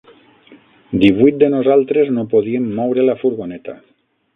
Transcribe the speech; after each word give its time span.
Divuit 1.03 1.39
de 1.45 1.51
nosaltres 1.57 2.13
no 2.19 2.27
podíem 2.35 2.69
moure 2.83 3.09
la 3.11 3.21
furgoneta. 3.23 3.83